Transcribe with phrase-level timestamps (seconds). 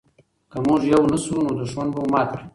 [0.51, 2.43] که موږ یو نه شو نو دښمن به مو مات کړي.